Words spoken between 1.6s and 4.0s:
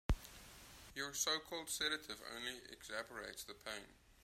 sedative only exacerbates the pain.